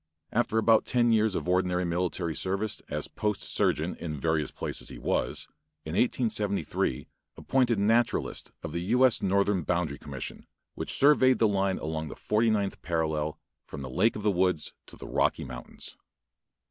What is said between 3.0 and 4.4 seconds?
post surgeon in